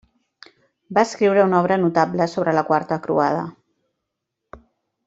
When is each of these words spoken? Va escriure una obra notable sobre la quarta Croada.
Va 0.97 1.03
escriure 1.07 1.43
una 1.49 1.59
obra 1.65 1.77
notable 1.83 2.29
sobre 2.35 2.57
la 2.61 2.65
quarta 2.73 3.01
Croada. 3.07 3.47